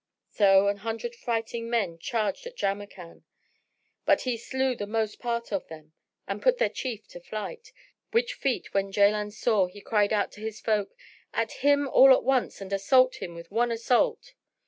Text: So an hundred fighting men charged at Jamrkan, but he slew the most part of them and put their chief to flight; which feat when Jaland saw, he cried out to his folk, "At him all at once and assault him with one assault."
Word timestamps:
So 0.31 0.67
an 0.67 0.77
hundred 0.77 1.13
fighting 1.15 1.69
men 1.69 1.99
charged 1.99 2.47
at 2.47 2.55
Jamrkan, 2.57 3.23
but 4.03 4.21
he 4.21 4.35
slew 4.35 4.75
the 4.75 4.87
most 4.87 5.19
part 5.19 5.51
of 5.51 5.67
them 5.67 5.93
and 6.27 6.41
put 6.41 6.57
their 6.57 6.71
chief 6.71 7.07
to 7.09 7.19
flight; 7.19 7.71
which 8.09 8.33
feat 8.33 8.73
when 8.73 8.91
Jaland 8.91 9.33
saw, 9.33 9.67
he 9.67 9.79
cried 9.79 10.11
out 10.11 10.31
to 10.31 10.41
his 10.41 10.59
folk, 10.59 10.95
"At 11.35 11.51
him 11.51 11.87
all 11.87 12.11
at 12.13 12.23
once 12.23 12.61
and 12.61 12.73
assault 12.73 13.21
him 13.21 13.35
with 13.35 13.51
one 13.51 13.71
assault." 13.71 14.33